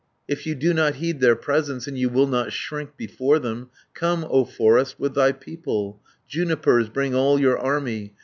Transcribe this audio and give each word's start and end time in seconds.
"If 0.27 0.47
you 0.47 0.55
do 0.55 0.73
not 0.73 0.95
heed 0.95 1.19
their 1.19 1.35
presence, 1.35 1.85
And 1.85 1.95
you 1.95 2.09
will 2.09 2.25
not 2.25 2.51
shrink 2.51 2.97
before 2.97 3.37
them, 3.37 3.69
270 3.93 3.93
Come, 3.93 4.31
O 4.31 4.45
forest, 4.45 4.95
with 4.99 5.13
thy 5.13 5.31
people, 5.31 6.01
Junipers, 6.27 6.89
bring 6.89 7.13
all 7.13 7.39
your 7.39 7.59
army. 7.59 8.15